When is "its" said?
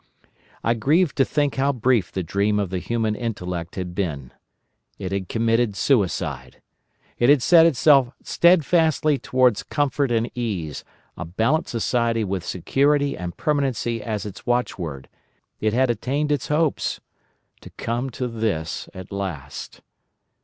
14.25-14.43, 16.31-16.47